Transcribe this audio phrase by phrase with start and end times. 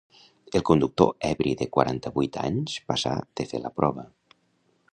[0.59, 4.07] El conductor ebri de quaranta-vuit anys passà de fer la prova.